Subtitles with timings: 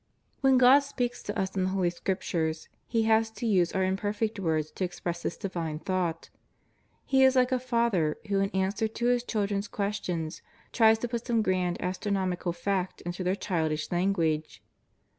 [0.39, 4.39] When God speaks to us in the Holy Scriptures He has to use our imperfect
[4.39, 6.31] words to express His divine thought.
[7.05, 10.41] He is like a father whq in answer to his children's questions
[10.71, 14.63] tries to put some grand astronomical fact into their childish language.